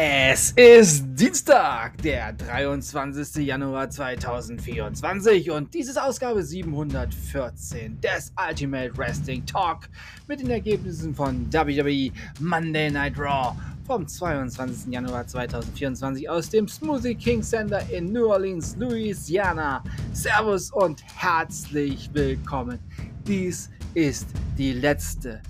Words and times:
Es 0.00 0.52
ist 0.52 1.04
Dienstag, 1.18 2.00
der 2.02 2.32
23. 2.32 3.44
Januar 3.44 3.90
2024 3.90 5.50
und 5.50 5.74
dies 5.74 5.88
ist 5.88 6.00
Ausgabe 6.00 6.40
714 6.40 8.00
des 8.00 8.32
Ultimate 8.38 8.96
Wrestling 8.96 9.44
Talk 9.44 9.88
mit 10.28 10.38
den 10.38 10.50
Ergebnissen 10.50 11.12
von 11.12 11.52
WWE 11.52 12.12
Monday 12.38 12.92
Night 12.92 13.18
Raw 13.18 13.56
vom 13.88 14.06
22. 14.06 14.92
Januar 14.92 15.26
2024 15.26 16.30
aus 16.30 16.48
dem 16.48 16.68
Smoothie 16.68 17.16
King 17.16 17.42
Center 17.42 17.82
in 17.90 18.12
New 18.12 18.28
Orleans, 18.28 18.76
Louisiana. 18.78 19.82
Servus 20.12 20.70
und 20.70 21.02
herzlich 21.16 22.08
willkommen. 22.12 22.78
Dies 23.26 23.68
ist 23.94 24.28
die 24.56 24.74
letzte 24.74 25.42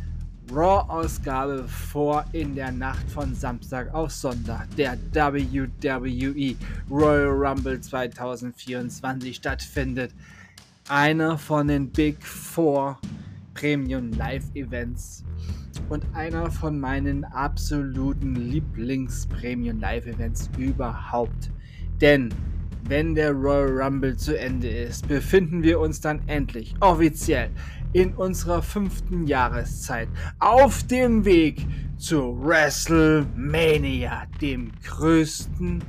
Raw-Ausgabe 0.51 1.69
vor 1.69 2.25
in 2.33 2.55
der 2.55 2.73
Nacht 2.73 3.11
von 3.11 3.35
Samstag 3.35 3.93
auf 3.93 4.11
Sonntag 4.11 4.69
der 4.77 4.97
WWE 5.13 6.55
Royal 6.91 7.29
Rumble 7.29 7.81
2024 7.81 9.37
stattfindet. 9.37 10.15
Einer 10.89 11.37
von 11.37 11.69
den 11.69 11.91
Big 11.91 12.25
Four 12.25 12.99
Premium 13.53 14.13
Live 14.13 14.45
Events 14.55 15.25
und 15.91 16.05
einer 16.15 16.51
von 16.51 16.81
meinen 16.81 17.25
absoluten 17.25 18.35
Lieblings-Premium 18.35 19.81
Live 19.81 20.07
Events 20.07 20.49
überhaupt. 20.57 21.51
Denn 22.01 22.31
wenn 22.89 23.15
der 23.15 23.31
Royal 23.33 23.83
Rumble 23.83 24.17
zu 24.17 24.39
Ende 24.39 24.69
ist, 24.69 25.07
befinden 25.07 25.63
wir 25.63 25.79
uns 25.79 26.01
dann 26.01 26.27
endlich 26.27 26.75
offiziell 26.81 27.51
in 27.93 28.15
unserer 28.15 28.63
fünften 28.63 29.27
Jahreszeit 29.27 30.09
auf 30.39 30.83
dem 30.85 31.27
Weg 31.27 31.67
zu 31.99 32.43
WrestleMania, 32.43 34.25
dem 34.41 34.73
größten 34.85 35.85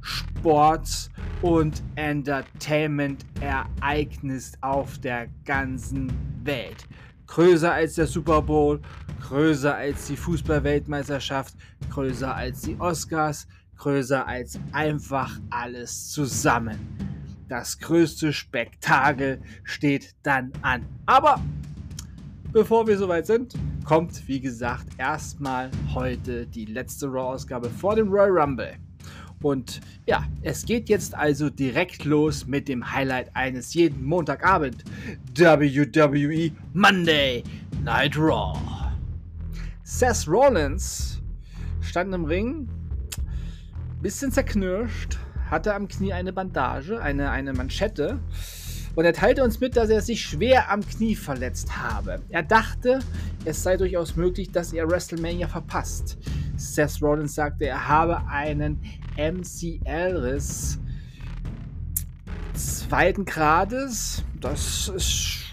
Sports- 0.00 1.10
und 1.42 1.82
Entertainment-Ereignis 1.96 4.52
auf 4.62 4.96
der 4.98 5.28
ganzen 5.44 6.10
Welt. 6.44 6.86
Größer 7.26 7.74
als 7.74 7.96
der 7.96 8.06
Super 8.06 8.40
Bowl, 8.40 8.80
größer 9.20 9.74
als 9.74 10.06
die 10.06 10.16
Fußball-Weltmeisterschaft, 10.16 11.52
größer 11.90 12.34
als 12.34 12.62
die 12.62 12.76
Oscars, 12.78 13.46
größer 13.78 14.26
als 14.26 14.58
einfach 14.72 15.38
alles 15.50 16.10
zusammen. 16.10 16.78
Das 17.48 17.78
größte 17.78 18.32
Spektakel 18.32 19.40
steht 19.64 20.14
dann 20.22 20.52
an. 20.60 20.84
Aber 21.06 21.40
bevor 22.52 22.86
wir 22.86 22.98
soweit 22.98 23.26
sind, 23.26 23.54
kommt 23.84 24.28
wie 24.28 24.40
gesagt 24.40 24.88
erstmal 24.98 25.70
heute 25.94 26.46
die 26.46 26.66
letzte 26.66 27.06
Raw-Ausgabe 27.06 27.70
vor 27.70 27.96
dem 27.96 28.08
Royal 28.08 28.30
Rumble. 28.30 28.74
Und 29.40 29.80
ja, 30.06 30.24
es 30.42 30.66
geht 30.66 30.88
jetzt 30.88 31.14
also 31.14 31.48
direkt 31.48 32.04
los 32.04 32.46
mit 32.46 32.68
dem 32.68 32.92
Highlight 32.92 33.34
eines 33.34 33.72
jeden 33.72 34.04
Montagabend. 34.04 34.84
WWE 35.36 36.50
Monday 36.74 37.44
Night 37.82 38.18
Raw. 38.18 38.58
Seth 39.84 40.28
Rollins 40.28 41.22
stand 41.80 42.12
im 42.12 42.24
Ring 42.24 42.68
bisschen 44.02 44.30
zerknirscht, 44.30 45.18
hatte 45.50 45.74
am 45.74 45.88
Knie 45.88 46.12
eine 46.12 46.32
Bandage, 46.32 47.00
eine, 47.00 47.30
eine 47.30 47.52
Manschette. 47.52 48.20
Und 48.94 49.04
er 49.04 49.12
teilte 49.12 49.44
uns 49.44 49.60
mit, 49.60 49.76
dass 49.76 49.90
er 49.90 50.00
sich 50.00 50.22
schwer 50.22 50.70
am 50.70 50.86
Knie 50.86 51.14
verletzt 51.14 51.76
habe. 51.76 52.20
Er 52.30 52.42
dachte, 52.42 53.00
es 53.44 53.62
sei 53.62 53.76
durchaus 53.76 54.16
möglich, 54.16 54.50
dass 54.50 54.72
er 54.72 54.88
WrestleMania 54.88 55.46
verpasst. 55.46 56.18
Seth 56.56 57.00
Rollins 57.00 57.34
sagte, 57.34 57.66
er 57.66 57.88
habe 57.88 58.26
einen 58.28 58.80
MCL-Riss 59.16 60.78
zweiten 62.54 63.24
Grades. 63.24 64.24
Das 64.40 64.88
ist 64.88 65.44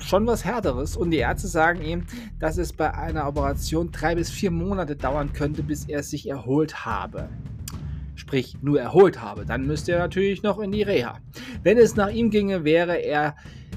schon 0.00 0.26
was 0.26 0.44
Härteres. 0.44 0.96
Und 0.96 1.12
die 1.12 1.18
Ärzte 1.18 1.46
sagen 1.46 1.82
ihm, 1.82 2.04
dass 2.40 2.58
es 2.58 2.72
bei 2.72 2.92
einer 2.92 3.28
Operation 3.28 3.92
drei 3.92 4.16
bis 4.16 4.30
vier 4.30 4.50
Monate 4.50 4.96
dauern 4.96 5.32
könnte, 5.32 5.62
bis 5.62 5.84
er 5.84 6.02
sich 6.02 6.28
erholt 6.28 6.84
habe 6.84 7.28
sprich 8.28 8.58
nur 8.60 8.78
erholt 8.78 9.22
habe, 9.22 9.46
dann 9.46 9.66
müsste 9.66 9.92
er 9.92 10.00
natürlich 10.00 10.42
noch 10.42 10.58
in 10.58 10.70
die 10.70 10.82
Reha. 10.82 11.18
Wenn 11.62 11.78
es 11.78 11.96
nach 11.96 12.10
ihm 12.10 12.28
ginge, 12.28 12.62
wäre 12.62 12.96
er 12.96 13.34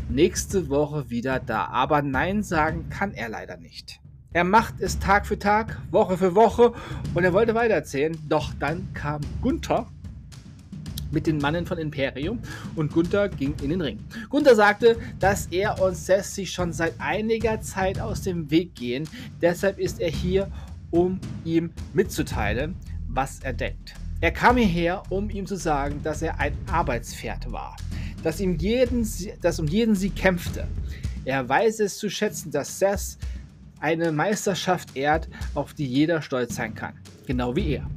nächste 0.09 0.67
Woche 0.67 1.09
wieder 1.09 1.39
da. 1.39 1.67
Aber 1.67 2.01
Nein 2.01 2.43
sagen 2.43 2.89
kann 2.89 3.13
er 3.13 3.29
leider 3.29 3.55
nicht. 3.55 4.01
Er 4.33 4.43
macht 4.43 4.81
es 4.81 4.99
Tag 4.99 5.25
für 5.25 5.39
Tag, 5.39 5.81
Woche 5.89 6.17
für 6.17 6.35
Woche 6.35 6.73
und 7.13 7.23
er 7.23 7.31
wollte 7.31 7.55
weitererzählen. 7.55 8.17
Doch 8.27 8.53
dann 8.59 8.93
kam 8.93 9.21
Gunther 9.41 9.87
mit 11.11 11.27
den 11.27 11.37
Mannen 11.37 11.65
von 11.65 11.77
Imperium 11.77 12.39
und 12.75 12.91
Gunther 12.91 13.29
ging 13.29 13.53
in 13.61 13.69
den 13.69 13.79
Ring. 13.79 13.99
Gunther 14.29 14.55
sagte, 14.55 14.97
dass 15.19 15.45
er 15.45 15.81
und 15.81 15.95
sich 15.95 16.51
schon 16.51 16.73
seit 16.73 16.93
einiger 16.99 17.61
Zeit 17.61 18.01
aus 18.01 18.21
dem 18.23 18.51
Weg 18.51 18.75
gehen. 18.75 19.07
Deshalb 19.41 19.79
ist 19.79 20.01
er 20.01 20.11
hier, 20.11 20.51
um 20.89 21.21
ihm 21.45 21.71
mitzuteilen, 21.93 22.75
was 23.07 23.39
er 23.39 23.53
denkt. 23.53 23.93
Er 24.21 24.31
kam 24.31 24.55
hierher, 24.55 25.01
um 25.09 25.31
ihm 25.31 25.47
zu 25.47 25.55
sagen, 25.55 26.01
dass 26.03 26.21
er 26.21 26.39
ein 26.39 26.55
Arbeitspferd 26.71 27.51
war, 27.51 27.75
dass, 28.21 28.39
ihm 28.39 28.55
jeden, 28.57 29.07
dass 29.41 29.59
um 29.59 29.65
jeden 29.65 29.95
Sieg 29.95 30.15
kämpfte. 30.15 30.67
Er 31.25 31.49
weiß 31.49 31.79
es 31.79 31.97
zu 31.97 32.07
schätzen, 32.07 32.51
dass 32.51 32.77
Seth 32.77 33.17
eine 33.79 34.11
Meisterschaft 34.11 34.95
ehrt, 34.95 35.27
auf 35.55 35.73
die 35.73 35.87
jeder 35.87 36.21
stolz 36.21 36.55
sein 36.55 36.75
kann, 36.75 36.93
genau 37.25 37.55
wie 37.55 37.73
er. 37.73 37.89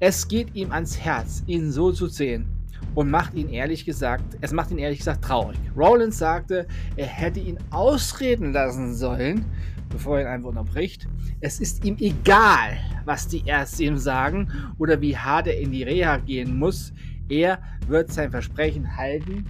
Es 0.00 0.26
geht 0.26 0.52
ihm 0.56 0.72
ans 0.72 0.98
Herz, 0.98 1.44
ihn 1.46 1.70
so 1.70 1.92
zu 1.92 2.08
sehen 2.08 2.61
und 2.94 3.10
macht 3.10 3.34
ihn 3.34 3.48
ehrlich 3.48 3.84
gesagt, 3.84 4.36
es 4.40 4.52
macht 4.52 4.70
ihn 4.70 4.78
ehrlich 4.78 4.98
gesagt 4.98 5.24
traurig. 5.24 5.58
Rollins 5.76 6.18
sagte, 6.18 6.66
er 6.96 7.06
hätte 7.06 7.40
ihn 7.40 7.58
ausreden 7.70 8.52
lassen 8.52 8.94
sollen, 8.94 9.44
bevor 9.88 10.18
er 10.18 10.24
ihn 10.24 10.28
einfach 10.28 10.50
unterbricht. 10.50 11.08
Es 11.40 11.60
ist 11.60 11.84
ihm 11.84 11.96
egal, 11.98 12.78
was 13.04 13.28
die 13.28 13.46
Ärzte 13.46 13.84
ihm 13.84 13.96
sagen 13.96 14.48
oder 14.78 15.00
wie 15.00 15.16
hart 15.16 15.46
er 15.46 15.58
in 15.58 15.70
die 15.70 15.82
Reha 15.82 16.18
gehen 16.18 16.58
muss. 16.58 16.92
Er 17.28 17.60
wird 17.86 18.12
sein 18.12 18.30
Versprechen 18.30 18.96
halten 18.96 19.46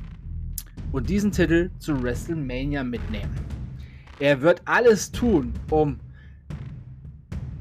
und 0.92 1.08
diesen 1.08 1.32
Titel 1.32 1.70
zu 1.78 2.02
WrestleMania 2.02 2.84
mitnehmen. 2.84 3.34
Er 4.20 4.40
wird 4.40 4.62
alles 4.66 5.10
tun, 5.10 5.52
um 5.70 5.98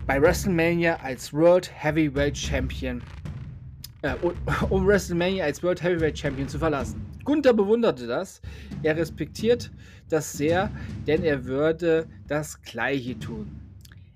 bei 0.05 0.21
WrestleMania 0.21 0.97
als 1.01 1.33
World 1.33 1.71
Heavyweight 1.73 2.37
Champion 2.37 3.01
äh, 4.01 4.16
um 4.69 4.85
WrestleMania 4.85 5.45
als 5.45 5.62
World 5.63 5.81
Heavyweight 5.81 6.17
Champion 6.17 6.47
zu 6.47 6.59
verlassen. 6.59 7.06
Gunther 7.23 7.53
bewunderte 7.53 8.07
das. 8.07 8.41
Er 8.84 8.97
respektiert 8.97 9.72
das 10.09 10.34
sehr, 10.34 10.72
denn 11.07 11.23
er 11.23 11.45
würde 11.45 12.07
das 12.28 12.61
Gleiche 12.61 13.17
tun. 13.19 13.47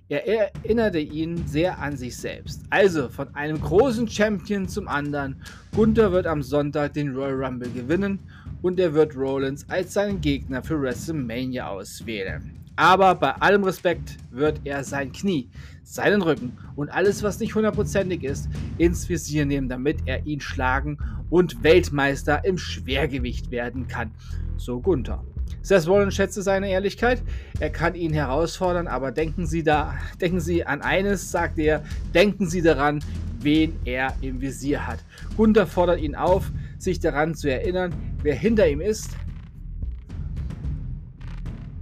Er 0.07 0.27
erinnerte 0.27 0.99
ihn 0.99 1.47
sehr 1.47 1.79
an 1.79 1.97
sich 1.97 2.15
selbst. 2.15 2.61
Also 2.69 3.09
von 3.09 3.33
einem 3.33 3.59
großen 3.59 4.07
Champion 4.07 4.67
zum 4.67 4.87
anderen. 4.87 5.41
Gunther 5.73 6.11
wird 6.11 6.27
am 6.27 6.43
Sonntag 6.43 6.93
den 6.93 7.15
Royal 7.15 7.43
Rumble 7.43 7.71
gewinnen 7.71 8.19
und 8.61 8.79
er 8.79 8.93
wird 8.93 9.15
Rollins 9.15 9.67
als 9.67 9.93
seinen 9.93 10.21
Gegner 10.21 10.61
für 10.61 10.79
WrestleMania 10.79 11.67
auswählen. 11.67 12.64
Aber 12.75 13.15
bei 13.15 13.31
allem 13.31 13.63
Respekt 13.63 14.17
wird 14.31 14.61
er 14.65 14.83
sein 14.83 15.11
Knie, 15.11 15.49
seinen 15.83 16.21
Rücken 16.21 16.57
und 16.75 16.89
alles, 16.89 17.23
was 17.23 17.39
nicht 17.39 17.55
hundertprozentig 17.55 18.23
ist, 18.23 18.49
ins 18.77 19.07
Visier 19.07 19.45
nehmen, 19.45 19.69
damit 19.69 19.99
er 20.05 20.25
ihn 20.25 20.41
schlagen 20.41 20.97
und 21.29 21.63
Weltmeister 21.63 22.43
im 22.43 22.57
Schwergewicht 22.57 23.51
werden 23.51 23.87
kann. 23.87 24.11
So 24.57 24.79
Gunther. 24.79 25.23
Seth 25.61 25.87
Rollins 25.87 26.15
schätze 26.15 26.41
seine 26.41 26.69
Ehrlichkeit. 26.69 27.23
Er 27.59 27.69
kann 27.69 27.95
ihn 27.95 28.13
herausfordern, 28.13 28.87
aber 28.87 29.11
denken 29.11 29.47
Sie 29.47 29.63
da, 29.63 29.95
denken 30.21 30.39
Sie 30.39 30.65
an 30.65 30.81
eines, 30.81 31.31
sagt 31.31 31.57
er, 31.57 31.83
denken 32.13 32.47
Sie 32.47 32.61
daran, 32.61 33.03
wen 33.39 33.75
er 33.85 34.13
im 34.21 34.41
Visier 34.41 34.85
hat. 34.85 34.99
Gunther 35.37 35.65
fordert 35.65 35.99
ihn 35.99 36.15
auf, 36.15 36.51
sich 36.77 36.99
daran 36.99 37.35
zu 37.35 37.49
erinnern, 37.49 37.93
wer 38.21 38.35
hinter 38.35 38.67
ihm 38.67 38.81
ist, 38.81 39.15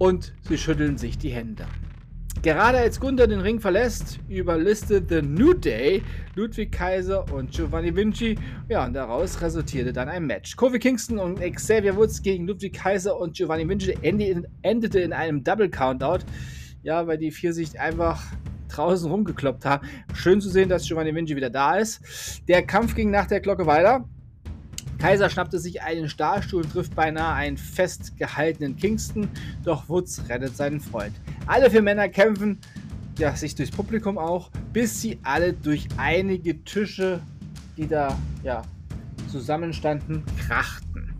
und 0.03 0.33
sie 0.41 0.57
schütteln 0.57 0.97
sich 0.97 1.17
die 1.17 1.29
Hände. 1.29 1.65
Gerade 2.41 2.77
als 2.77 2.99
Gunther 2.99 3.25
den 3.25 3.39
Ring 3.39 3.61
verlässt, 3.61 4.19
überlistet 4.27 5.07
The 5.07 5.21
New 5.21 5.53
Day 5.53 6.03
Ludwig 6.35 6.73
Kaiser 6.73 7.31
und 7.31 7.51
Giovanni 7.51 7.95
Vinci. 7.95 8.37
Ja, 8.67 8.85
und 8.85 8.95
daraus 8.95 9.41
resultierte 9.41 9.93
dann 9.93 10.09
ein 10.09 10.25
Match. 10.25 10.57
Kofi 10.57 10.77
Kingston 10.77 11.19
und 11.19 11.39
Xavier 11.39 11.95
Woods 11.95 12.21
gegen 12.21 12.45
Ludwig 12.47 12.73
Kaiser 12.73 13.17
und 13.17 13.37
Giovanni 13.37 13.65
Vinci 13.69 13.95
endete 14.01 14.99
in 14.99 15.13
einem 15.13 15.41
Double 15.41 15.69
Countout. 15.69 16.25
Ja, 16.81 17.07
weil 17.07 17.17
die 17.17 17.31
vier 17.31 17.53
sich 17.53 17.79
einfach 17.79 18.21
draußen 18.67 19.09
rumgekloppt 19.09 19.63
haben. 19.63 19.87
Schön 20.13 20.41
zu 20.41 20.49
sehen, 20.49 20.67
dass 20.67 20.85
Giovanni 20.85 21.15
Vinci 21.15 21.37
wieder 21.37 21.49
da 21.49 21.77
ist. 21.77 22.41
Der 22.49 22.63
Kampf 22.63 22.93
ging 22.93 23.09
nach 23.09 23.27
der 23.27 23.39
Glocke 23.39 23.65
weiter. 23.67 24.03
Kaiser 25.03 25.29
schnappte 25.29 25.59
sich 25.59 25.81
einen 25.81 26.07
Stahlstuhl 26.07 26.63
und 26.63 26.71
trifft 26.71 26.95
beinahe 26.95 27.33
einen 27.33 27.57
festgehaltenen 27.57 28.77
Kingston, 28.77 29.27
doch 29.65 29.89
Woods 29.89 30.21
rettet 30.29 30.55
seinen 30.55 30.79
Freund. 30.79 31.13
Alle 31.45 31.69
vier 31.69 31.81
Männer 31.81 32.07
kämpfen 32.07 32.57
ja, 33.19 33.35
sich 33.35 33.53
durchs 33.53 33.75
Publikum 33.75 34.17
auch, 34.17 34.49
bis 34.71 35.01
sie 35.01 35.19
alle 35.23 35.51
durch 35.51 35.89
einige 35.97 36.63
Tische, 36.63 37.19
die 37.75 37.85
da 37.85 38.17
ja, 38.45 38.61
zusammenstanden, 39.29 40.23
krachten. 40.47 41.13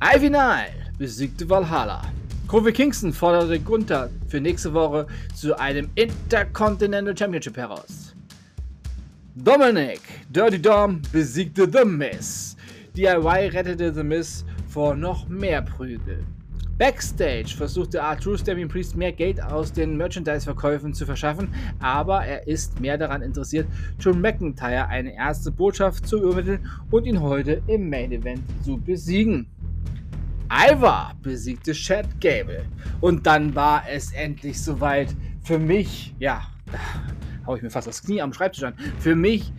Ivy 0.00 0.30
Nile 0.30 0.92
besiegte 0.96 1.50
Valhalla. 1.50 2.02
Kofi 2.46 2.70
Kingston 2.70 3.12
forderte 3.12 3.58
Gunther 3.58 4.10
für 4.28 4.40
nächste 4.40 4.72
Woche 4.72 5.08
zu 5.34 5.58
einem 5.58 5.90
Intercontinental 5.96 7.18
Championship 7.18 7.56
heraus. 7.56 8.14
Dominic 9.34 10.02
Dirty 10.28 10.62
Dom 10.62 11.02
besiegte 11.10 11.68
The 11.68 11.84
Miz. 11.84 12.49
DIY 12.96 13.50
rettete 13.52 13.94
The 13.94 14.02
Miz 14.02 14.44
vor 14.68 14.94
noch 14.94 15.28
mehr 15.28 15.62
Prügel. 15.62 16.24
Backstage 16.76 17.54
versuchte 17.56 18.02
Arthur 18.02 18.38
Damien 18.38 18.68
Priest 18.68 18.96
mehr 18.96 19.12
Geld 19.12 19.40
aus 19.42 19.72
den 19.72 19.96
Merchandise-Verkäufen 19.96 20.94
zu 20.94 21.04
verschaffen, 21.04 21.54
aber 21.78 22.24
er 22.24 22.46
ist 22.46 22.80
mehr 22.80 22.96
daran 22.96 23.20
interessiert, 23.22 23.68
John 23.98 24.20
McIntyre 24.20 24.88
eine 24.88 25.14
erste 25.14 25.50
Botschaft 25.50 26.08
zu 26.08 26.22
übermitteln 26.22 26.66
und 26.90 27.04
ihn 27.04 27.20
heute 27.20 27.62
im 27.66 27.90
Main 27.90 28.12
Event 28.12 28.42
zu 28.64 28.78
besiegen. 28.78 29.46
Ivar 30.50 31.14
besiegte 31.22 31.72
Chad 31.72 32.06
Gable. 32.20 32.64
Und 33.00 33.26
dann 33.26 33.54
war 33.54 33.84
es 33.88 34.12
endlich 34.12 34.60
soweit. 34.60 35.14
Für 35.42 35.58
mich, 35.58 36.14
ja, 36.18 36.42
da 36.72 36.78
habe 37.46 37.56
ich 37.56 37.62
mir 37.62 37.70
fast 37.70 37.86
das 37.86 38.02
Knie 38.02 38.20
am 38.20 38.32
Schreibtisch 38.32 38.64
an. 38.64 38.74
Für 38.98 39.14
mich, 39.14 39.52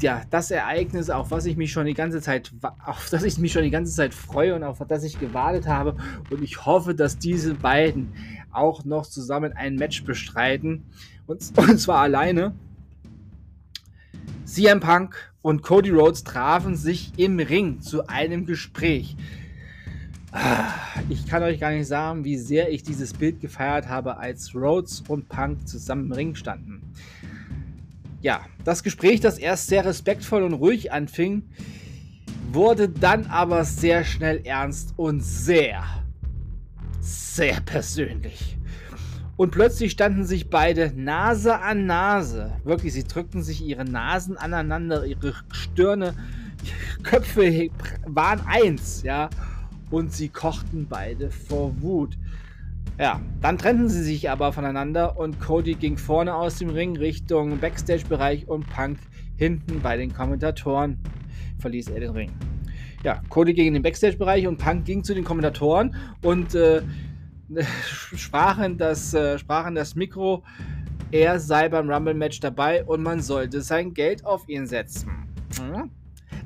ja, 0.00 0.22
das 0.30 0.50
Ereignis, 0.50 1.08
auf 1.08 1.30
was 1.30 1.46
ich 1.46 1.56
mich 1.56 1.72
schon 1.72 1.86
die 1.86 1.94
ganze 1.94 2.20
Zeit, 2.20 2.52
auf 2.84 3.08
das 3.10 3.22
ich 3.22 3.38
mich 3.38 3.52
schon 3.52 3.62
die 3.62 3.70
ganze 3.70 3.94
Zeit 3.94 4.12
freue 4.12 4.54
und 4.54 4.64
auf 4.64 4.82
das 4.88 5.04
ich 5.04 5.18
gewartet 5.20 5.66
habe. 5.66 5.96
Und 6.30 6.42
ich 6.42 6.66
hoffe, 6.66 6.94
dass 6.94 7.18
diese 7.18 7.54
beiden 7.54 8.12
auch 8.50 8.84
noch 8.84 9.06
zusammen 9.06 9.52
ein 9.52 9.76
Match 9.76 10.04
bestreiten. 10.04 10.84
Und, 11.26 11.52
und 11.56 11.78
zwar 11.78 12.00
alleine. 12.00 12.54
CM 14.44 14.80
Punk 14.80 15.32
und 15.42 15.62
Cody 15.62 15.90
Rhodes 15.90 16.24
trafen 16.24 16.76
sich 16.76 17.12
im 17.16 17.38
Ring 17.38 17.80
zu 17.80 18.06
einem 18.08 18.46
Gespräch. 18.46 19.16
Ich 21.08 21.26
kann 21.26 21.42
euch 21.44 21.60
gar 21.60 21.70
nicht 21.70 21.86
sagen, 21.86 22.24
wie 22.24 22.36
sehr 22.36 22.70
ich 22.72 22.82
dieses 22.82 23.12
Bild 23.12 23.40
gefeiert 23.40 23.88
habe, 23.88 24.16
als 24.16 24.54
Rhodes 24.54 25.02
und 25.06 25.28
Punk 25.28 25.68
zusammen 25.68 26.06
im 26.06 26.12
Ring 26.12 26.34
standen. 26.34 26.82
Ja, 28.24 28.40
das 28.64 28.82
Gespräch, 28.82 29.20
das 29.20 29.36
erst 29.36 29.66
sehr 29.66 29.84
respektvoll 29.84 30.44
und 30.44 30.54
ruhig 30.54 30.90
anfing, 30.92 31.42
wurde 32.52 32.88
dann 32.88 33.26
aber 33.26 33.66
sehr 33.66 34.02
schnell 34.02 34.40
ernst 34.46 34.94
und 34.96 35.20
sehr, 35.20 35.84
sehr 37.00 37.60
persönlich. 37.60 38.56
Und 39.36 39.50
plötzlich 39.50 39.92
standen 39.92 40.24
sich 40.24 40.48
beide 40.48 40.90
Nase 40.96 41.60
an 41.60 41.84
Nase. 41.84 42.52
Wirklich, 42.64 42.94
sie 42.94 43.04
drückten 43.04 43.42
sich 43.42 43.60
ihre 43.60 43.84
Nasen 43.84 44.38
aneinander, 44.38 45.04
ihre 45.04 45.34
Stirne, 45.50 46.14
Köpfe 47.02 47.68
waren 48.06 48.40
eins, 48.46 49.02
ja 49.02 49.28
und 49.90 50.12
sie 50.12 50.28
kochten 50.28 50.86
beide 50.88 51.30
vor 51.30 51.80
Wut. 51.82 52.16
Ja, 52.98 53.20
dann 53.40 53.58
trennten 53.58 53.88
sie 53.88 54.02
sich 54.02 54.30
aber 54.30 54.52
voneinander 54.52 55.18
und 55.18 55.40
Cody 55.40 55.74
ging 55.74 55.98
vorne 55.98 56.34
aus 56.34 56.58
dem 56.58 56.70
Ring 56.70 56.96
Richtung 56.96 57.58
Backstage-Bereich 57.58 58.46
und 58.46 58.68
Punk 58.70 58.98
hinten 59.36 59.80
bei 59.80 59.96
den 59.96 60.14
Kommentatoren 60.14 60.98
verließ 61.58 61.88
er 61.88 62.00
den 62.00 62.10
Ring. 62.10 62.30
Ja, 63.02 63.20
Cody 63.28 63.52
ging 63.52 63.66
in 63.66 63.74
den 63.74 63.82
Backstage-Bereich 63.82 64.46
und 64.46 64.58
Punk 64.58 64.84
ging 64.84 65.02
zu 65.02 65.12
den 65.12 65.24
Kommentatoren 65.24 65.96
und 66.22 66.54
äh, 66.54 66.82
sprachen, 68.14 68.78
das, 68.78 69.12
äh, 69.12 69.38
sprachen 69.38 69.74
das 69.74 69.96
Mikro, 69.96 70.44
er 71.10 71.40
sei 71.40 71.68
beim 71.68 71.90
Rumble-Match 71.90 72.40
dabei 72.40 72.84
und 72.84 73.02
man 73.02 73.20
sollte 73.20 73.60
sein 73.60 73.92
Geld 73.92 74.24
auf 74.24 74.48
ihn 74.48 74.66
setzen. 74.66 75.10
Hm? 75.58 75.90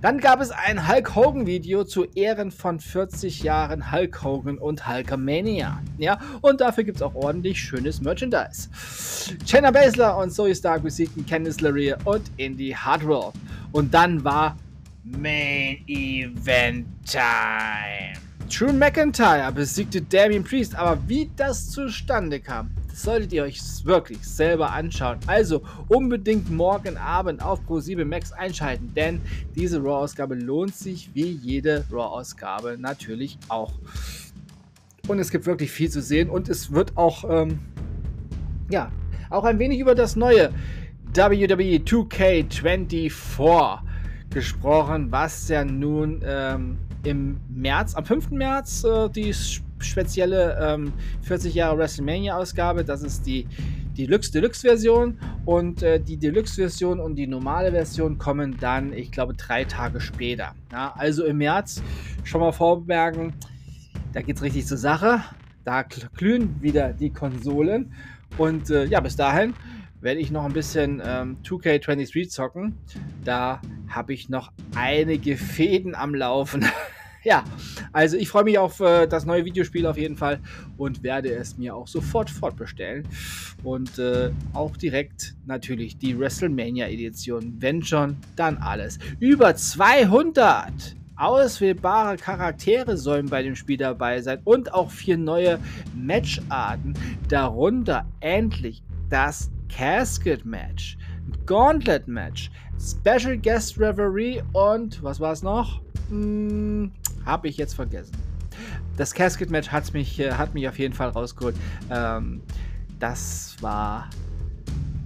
Dann 0.00 0.18
gab 0.18 0.40
es 0.40 0.52
ein 0.52 0.86
Hulk 0.86 1.16
Hogan 1.16 1.46
Video 1.46 1.82
zu 1.82 2.04
Ehren 2.04 2.52
von 2.52 2.78
40 2.78 3.42
Jahren 3.42 3.90
Hulk 3.90 4.22
Hogan 4.22 4.56
und 4.56 4.86
Hulkamania. 4.86 5.82
Ja, 5.98 6.20
und 6.40 6.60
dafür 6.60 6.84
gibt 6.84 6.98
es 6.98 7.02
auch 7.02 7.16
ordentlich 7.16 7.60
schönes 7.60 8.00
Merchandise. 8.00 8.68
Jenna 9.44 9.72
Baszler 9.72 10.16
und 10.16 10.30
Zoe 10.30 10.54
Stark 10.54 10.84
besiegten 10.84 11.26
Candice 11.26 11.60
LeRae 11.60 11.96
und 12.04 12.22
Indy 12.36 12.70
Hardwell. 12.70 13.32
Und 13.72 13.92
dann 13.92 14.22
war 14.22 14.56
Main 15.02 15.82
Event 15.88 16.86
Time. 17.04 18.14
Drew 18.48 18.72
McIntyre 18.72 19.50
besiegte 19.50 20.00
Damien 20.00 20.44
Priest, 20.44 20.76
aber 20.76 20.96
wie 21.08 21.28
das 21.36 21.70
zustande 21.70 22.38
kam, 22.38 22.70
solltet 23.02 23.32
ihr 23.32 23.44
euch 23.44 23.60
wirklich 23.84 24.18
selber 24.22 24.72
anschauen. 24.72 25.18
Also 25.26 25.62
unbedingt 25.88 26.50
morgen 26.50 26.96
Abend 26.96 27.42
auf 27.42 27.60
Pro7 27.68 28.04
Max 28.04 28.32
einschalten, 28.32 28.92
denn 28.94 29.20
diese 29.54 29.82
Raw-Ausgabe 29.82 30.34
lohnt 30.34 30.74
sich 30.74 31.10
wie 31.14 31.30
jede 31.30 31.84
Raw-Ausgabe 31.90 32.76
natürlich 32.78 33.38
auch. 33.48 33.72
Und 35.06 35.18
es 35.18 35.30
gibt 35.30 35.46
wirklich 35.46 35.70
viel 35.70 35.90
zu 35.90 36.02
sehen 36.02 36.28
und 36.28 36.48
es 36.48 36.72
wird 36.72 36.96
auch, 36.96 37.24
ähm, 37.28 37.60
ja, 38.70 38.90
auch 39.30 39.44
ein 39.44 39.58
wenig 39.58 39.80
über 39.80 39.94
das 39.94 40.16
neue 40.16 40.50
WWE 41.14 41.78
2K24 41.78 43.80
gesprochen, 44.30 45.10
was 45.10 45.48
ja 45.48 45.64
nun 45.64 46.22
ähm, 46.24 46.78
im 47.04 47.40
März, 47.48 47.94
am 47.94 48.04
5. 48.04 48.30
März, 48.30 48.84
äh, 48.84 49.08
die 49.08 49.32
spezielle 49.80 50.58
ähm, 50.60 50.92
40 51.22 51.54
Jahre 51.54 51.78
WrestleMania-Ausgabe. 51.78 52.84
Das 52.84 53.02
ist 53.02 53.26
die 53.26 53.46
Deluxe 53.96 54.30
Deluxe 54.30 54.60
Version 54.60 55.18
und 55.44 55.82
äh, 55.82 55.98
die 56.00 56.16
Deluxe 56.16 56.54
Version 56.54 57.00
und 57.00 57.16
die 57.16 57.26
normale 57.26 57.72
Version 57.72 58.16
kommen 58.16 58.56
dann, 58.60 58.92
ich 58.92 59.10
glaube, 59.10 59.34
drei 59.34 59.64
Tage 59.64 60.00
später. 60.00 60.54
Ja, 60.70 60.94
also 60.96 61.24
im 61.24 61.38
März 61.38 61.82
schon 62.22 62.40
mal 62.40 62.52
vormerken, 62.52 63.32
da 64.12 64.22
geht 64.22 64.36
es 64.36 64.42
richtig 64.42 64.66
zur 64.66 64.78
Sache. 64.78 65.22
Da 65.64 65.82
glühen 65.82 66.62
wieder 66.62 66.92
die 66.92 67.10
Konsolen 67.10 67.92
und 68.36 68.70
äh, 68.70 68.84
ja, 68.84 69.00
bis 69.00 69.16
dahin 69.16 69.54
werde 70.00 70.20
ich 70.20 70.30
noch 70.30 70.44
ein 70.44 70.52
bisschen 70.52 71.02
ähm, 71.04 71.38
2K23 71.44 72.28
zocken. 72.28 72.78
Da 73.24 73.60
habe 73.88 74.12
ich 74.12 74.28
noch 74.28 74.52
einige 74.76 75.36
Fäden 75.36 75.94
am 75.94 76.14
Laufen. 76.14 76.64
ja, 77.28 77.44
also 77.92 78.16
ich 78.16 78.30
freue 78.30 78.44
mich 78.44 78.56
auf 78.56 78.80
äh, 78.80 79.06
das 79.06 79.26
neue 79.26 79.44
Videospiel 79.44 79.84
auf 79.86 79.98
jeden 79.98 80.16
Fall 80.16 80.40
und 80.78 81.02
werde 81.02 81.28
es 81.34 81.58
mir 81.58 81.76
auch 81.76 81.86
sofort 81.86 82.30
fortbestellen. 82.30 83.06
Und 83.62 83.98
äh, 83.98 84.30
auch 84.54 84.78
direkt 84.78 85.34
natürlich 85.44 85.98
die 85.98 86.18
WrestleMania 86.18 86.88
Edition. 86.88 87.54
Wenn 87.58 87.82
schon, 87.82 88.16
dann 88.34 88.56
alles. 88.56 88.98
Über 89.20 89.54
200 89.54 90.96
auswählbare 91.16 92.16
Charaktere 92.16 92.96
sollen 92.96 93.26
bei 93.26 93.42
dem 93.42 93.56
Spiel 93.56 93.76
dabei 93.76 94.22
sein 94.22 94.38
und 94.44 94.72
auch 94.72 94.90
vier 94.90 95.18
neue 95.18 95.58
Matcharten. 95.94 96.94
Darunter 97.28 98.06
endlich 98.20 98.82
das 99.10 99.50
Casket 99.68 100.46
Match, 100.46 100.96
Gauntlet 101.44 102.08
Match, 102.08 102.50
Special 102.78 103.36
Guest 103.36 103.78
Reverie 103.78 104.42
und 104.54 105.02
was 105.02 105.20
war 105.20 105.32
es 105.32 105.42
noch? 105.42 105.82
Hm, 106.08 106.90
Habe 107.24 107.48
ich 107.48 107.56
jetzt 107.56 107.74
vergessen. 107.74 108.16
Das 108.96 109.14
Casket 109.14 109.50
Match 109.50 109.68
hat 109.68 109.92
mich, 109.94 110.18
äh, 110.18 110.32
hat 110.32 110.54
mich 110.54 110.68
auf 110.68 110.78
jeden 110.78 110.94
Fall 110.94 111.10
rausgeholt. 111.10 111.56
Ähm, 111.90 112.42
das 112.98 113.56
war 113.60 114.08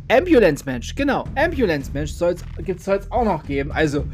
Ambulance 0.08 0.64
Match, 0.64 0.94
genau. 0.94 1.24
Ambulance 1.36 1.90
Match 1.92 2.14
gibt 2.64 2.80
es 2.80 2.88
heute 2.88 3.06
auch 3.10 3.24
noch 3.24 3.44
geben. 3.44 3.72
Also, 3.72 4.04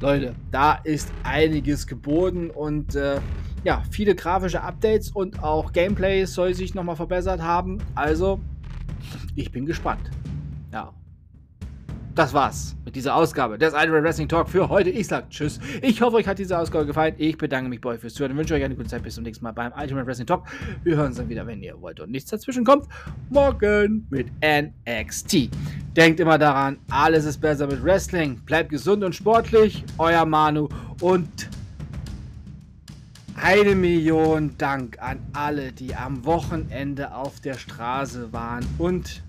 Leute, 0.00 0.34
da 0.50 0.74
ist 0.84 1.10
einiges 1.24 1.86
geboten 1.86 2.50
und 2.50 2.94
äh, 2.94 3.20
ja, 3.64 3.82
viele 3.90 4.14
grafische 4.14 4.62
Updates 4.62 5.10
und 5.10 5.42
auch 5.42 5.72
Gameplay 5.72 6.24
soll 6.24 6.54
sich 6.54 6.74
nochmal 6.74 6.96
verbessert 6.96 7.42
haben. 7.42 7.78
Also, 7.94 8.40
ich 9.34 9.50
bin 9.50 9.66
gespannt. 9.66 10.10
Ja. 10.72 10.92
Das 12.18 12.34
war's 12.34 12.74
mit 12.84 12.96
dieser 12.96 13.14
Ausgabe 13.14 13.58
des 13.58 13.74
Iron 13.74 14.02
Wrestling 14.02 14.26
Talk 14.26 14.48
für 14.48 14.68
heute. 14.68 14.90
Ich 14.90 15.06
sag 15.06 15.30
Tschüss. 15.30 15.60
Ich 15.82 16.02
hoffe, 16.02 16.16
euch 16.16 16.26
hat 16.26 16.40
diese 16.40 16.58
Ausgabe 16.58 16.84
gefallen. 16.84 17.14
Ich 17.16 17.38
bedanke 17.38 17.70
mich 17.70 17.80
bei 17.80 17.90
euch 17.90 18.00
fürs 18.00 18.14
Zuhören. 18.14 18.32
Ich 18.32 18.38
wünsche 18.38 18.54
euch 18.54 18.64
eine 18.64 18.74
gute 18.74 18.88
Zeit. 18.88 19.04
Bis 19.04 19.14
zum 19.14 19.22
nächsten 19.22 19.44
Mal 19.44 19.52
beim 19.52 19.70
Ultimate 19.80 20.04
Wrestling 20.04 20.26
Talk. 20.26 20.42
Wir 20.82 20.96
hören 20.96 21.06
uns 21.06 21.18
dann 21.18 21.28
wieder, 21.28 21.46
wenn 21.46 21.62
ihr 21.62 21.80
wollt 21.80 22.00
und 22.00 22.10
nichts 22.10 22.28
dazwischen 22.28 22.64
kommt. 22.64 22.88
Morgen 23.30 24.08
mit 24.10 24.32
NXT. 24.42 25.48
Denkt 25.96 26.18
immer 26.18 26.38
daran, 26.38 26.78
alles 26.90 27.24
ist 27.24 27.40
besser 27.40 27.68
mit 27.68 27.84
Wrestling. 27.84 28.40
Bleibt 28.44 28.70
gesund 28.70 29.04
und 29.04 29.14
sportlich. 29.14 29.84
Euer 29.96 30.24
Manu 30.26 30.68
und 31.00 31.48
eine 33.36 33.76
Million 33.76 34.58
Dank 34.58 35.00
an 35.00 35.20
alle, 35.34 35.70
die 35.70 35.94
am 35.94 36.24
Wochenende 36.24 37.14
auf 37.14 37.38
der 37.38 37.54
Straße 37.54 38.32
waren 38.32 38.66
und 38.78 39.22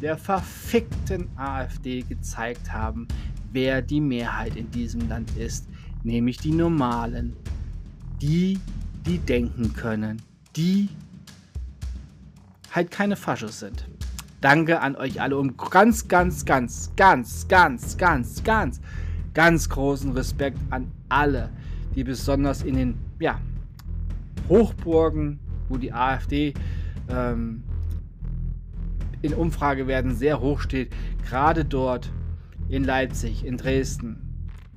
der 0.00 0.16
verfickten 0.16 1.28
AfD 1.36 2.02
gezeigt 2.02 2.72
haben, 2.72 3.06
wer 3.52 3.82
die 3.82 4.00
Mehrheit 4.00 4.56
in 4.56 4.70
diesem 4.70 5.08
Land 5.08 5.36
ist, 5.36 5.68
nämlich 6.02 6.38
die 6.38 6.52
Normalen, 6.52 7.36
die, 8.20 8.58
die 9.06 9.18
denken 9.18 9.72
können, 9.74 10.22
die 10.56 10.88
halt 12.72 12.90
keine 12.90 13.16
Faschos 13.16 13.60
sind. 13.60 13.88
Danke 14.40 14.80
an 14.80 14.96
euch 14.96 15.20
alle 15.20 15.36
und 15.36 15.58
ganz, 15.58 16.08
ganz, 16.08 16.44
ganz, 16.44 16.90
ganz, 16.96 17.46
ganz, 17.48 17.98
ganz, 17.98 18.42
ganz, 18.42 18.80
ganz 19.34 19.68
großen 19.68 20.12
Respekt 20.12 20.58
an 20.70 20.90
alle, 21.10 21.50
die 21.94 22.04
besonders 22.04 22.62
in 22.62 22.76
den 22.76 22.94
ja, 23.18 23.38
Hochburgen, 24.48 25.38
wo 25.68 25.76
die 25.76 25.92
AfD 25.92 26.54
ähm, 27.08 27.62
in 29.22 29.34
Umfragewerten 29.34 30.14
sehr 30.14 30.40
hoch 30.40 30.60
steht, 30.60 30.92
gerade 31.28 31.64
dort 31.64 32.10
in 32.68 32.84
Leipzig, 32.84 33.44
in 33.44 33.56
Dresden, 33.56 34.30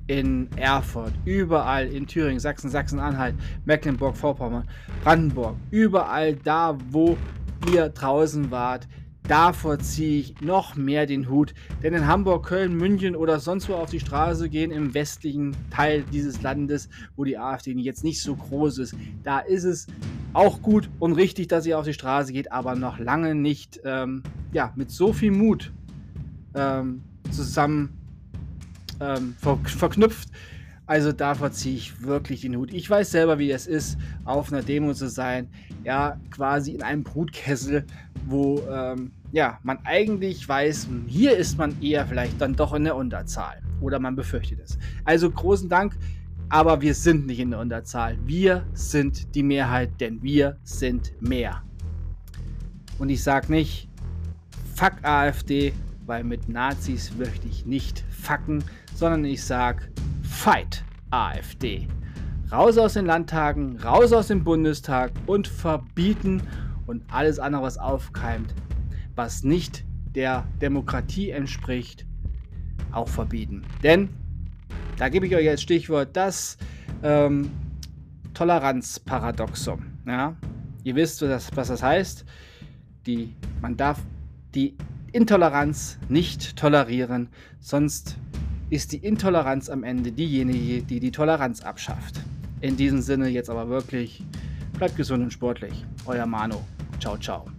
in 0.06 0.48
Erfurt, 0.56 1.14
überall 1.24 1.86
in 1.86 2.06
Thüringen, 2.06 2.40
Sachsen, 2.40 2.68
Sachsen-Anhalt, 2.70 3.34
Mecklenburg, 3.64 4.16
Vorpommern, 4.16 4.68
Brandenburg, 5.02 5.56
überall 5.70 6.34
da, 6.34 6.76
wo 6.90 7.16
ihr 7.72 7.88
draußen 7.88 8.50
wart, 8.50 8.86
davor 9.28 9.78
ziehe 9.78 10.20
ich 10.20 10.40
noch 10.40 10.76
mehr 10.76 11.06
den 11.06 11.28
Hut. 11.28 11.54
Denn 11.82 11.94
in 11.94 12.06
Hamburg, 12.06 12.46
Köln, 12.46 12.76
München 12.76 13.16
oder 13.16 13.40
sonst 13.40 13.68
wo 13.68 13.74
auf 13.74 13.90
die 13.90 14.00
Straße 14.00 14.48
gehen, 14.48 14.70
im 14.70 14.94
westlichen 14.94 15.56
Teil 15.70 16.04
dieses 16.12 16.42
Landes, 16.42 16.88
wo 17.16 17.24
die 17.24 17.38
AfD 17.38 17.72
jetzt 17.72 18.04
nicht 18.04 18.22
so 18.22 18.36
groß 18.36 18.78
ist, 18.78 18.94
da 19.22 19.40
ist 19.40 19.64
es 19.64 19.86
auch 20.32 20.62
gut 20.62 20.90
und 20.98 21.12
richtig, 21.12 21.48
dass 21.48 21.66
ihr 21.66 21.78
auf 21.78 21.84
die 21.84 21.94
Straße 21.94 22.32
geht, 22.32 22.52
aber 22.52 22.74
noch 22.74 22.98
lange 22.98 23.34
nicht 23.34 23.80
ähm, 23.84 24.22
ja, 24.52 24.72
mit 24.76 24.90
so 24.90 25.12
viel 25.12 25.30
Mut 25.30 25.72
ähm, 26.54 27.02
zusammen 27.30 27.90
ähm, 29.00 29.34
ver 29.40 29.58
verknüpft. 29.64 30.28
Also 30.86 31.12
davor 31.12 31.50
ziehe 31.50 31.76
ich 31.76 32.02
wirklich 32.02 32.42
den 32.42 32.56
Hut. 32.56 32.72
Ich 32.72 32.88
weiß 32.88 33.10
selber, 33.10 33.38
wie 33.38 33.50
es 33.50 33.66
ist, 33.66 33.98
auf 34.24 34.52
einer 34.52 34.62
Demo 34.62 34.92
zu 34.92 35.08
sein. 35.08 35.48
Ja, 35.82 36.20
quasi 36.30 36.72
in 36.72 36.82
einem 36.82 37.02
Brutkessel, 37.02 37.84
wo 38.26 38.60
ähm, 38.70 39.12
ja, 39.32 39.58
man 39.62 39.78
eigentlich 39.84 40.46
weiß, 40.46 40.88
hier 41.06 41.36
ist 41.36 41.56
man 41.56 41.80
eher 41.82 42.06
vielleicht 42.06 42.40
dann 42.40 42.54
doch 42.54 42.74
in 42.74 42.84
der 42.84 42.96
Unterzahl. 42.96 43.62
Oder 43.80 43.98
man 43.98 44.14
befürchtet 44.14 44.60
es. 44.60 44.78
Also 45.04 45.30
großen 45.30 45.68
Dank, 45.68 45.96
aber 46.50 46.80
wir 46.82 46.94
sind 46.94 47.26
nicht 47.26 47.40
in 47.40 47.50
der 47.50 47.60
Unterzahl. 47.60 48.18
Wir 48.24 48.64
sind 48.74 49.34
die 49.34 49.42
Mehrheit, 49.42 49.90
denn 50.00 50.22
wir 50.22 50.58
sind 50.64 51.12
mehr. 51.20 51.62
Und 52.98 53.08
ich 53.08 53.22
sage 53.22 53.50
nicht, 53.50 53.88
fuck 54.74 54.92
AfD, 55.02 55.72
weil 56.06 56.24
mit 56.24 56.48
Nazis 56.48 57.12
möchte 57.16 57.48
ich 57.48 57.64
nicht 57.66 58.04
fucken, 58.10 58.62
sondern 58.94 59.24
ich 59.24 59.42
sage, 59.42 59.88
fight 60.34 60.84
AfD. 61.10 61.88
Raus 62.52 62.76
aus 62.76 62.94
den 62.94 63.06
Landtagen, 63.06 63.78
raus 63.78 64.12
aus 64.12 64.26
dem 64.26 64.44
Bundestag 64.44 65.12
und 65.26 65.48
verbieten 65.48 66.42
und 66.86 67.02
alles 67.10 67.38
andere, 67.38 67.62
was 67.62 67.78
aufkeimt, 67.78 68.54
was 69.14 69.44
nicht 69.44 69.84
der 70.14 70.46
Demokratie 70.60 71.30
entspricht, 71.30 72.04
auch 72.92 73.08
verbieten. 73.08 73.62
Denn, 73.82 74.10
da 74.98 75.08
gebe 75.08 75.26
ich 75.26 75.34
euch 75.34 75.48
als 75.48 75.62
Stichwort 75.62 76.10
das 76.12 76.58
ähm, 77.02 77.50
Toleranzparadoxum. 78.34 79.82
Ja? 80.06 80.36
Ihr 80.82 80.96
wisst, 80.96 81.22
was 81.22 81.28
das, 81.28 81.56
was 81.56 81.68
das 81.68 81.82
heißt. 81.82 82.24
Die, 83.06 83.34
man 83.62 83.76
darf 83.76 84.00
die 84.54 84.76
Intoleranz 85.12 85.98
nicht 86.08 86.56
tolerieren, 86.56 87.28
sonst 87.60 88.18
ist 88.74 88.90
die 88.90 88.96
Intoleranz 88.96 89.70
am 89.70 89.84
Ende 89.84 90.10
diejenige, 90.10 90.82
die 90.82 90.98
die 90.98 91.12
Toleranz 91.12 91.60
abschafft. 91.60 92.20
In 92.60 92.76
diesem 92.76 93.00
Sinne 93.02 93.28
jetzt 93.28 93.48
aber 93.48 93.68
wirklich, 93.68 94.20
bleibt 94.76 94.96
gesund 94.96 95.22
und 95.22 95.32
sportlich. 95.32 95.84
Euer 96.06 96.26
Mano. 96.26 96.60
Ciao, 96.98 97.16
ciao. 97.16 97.53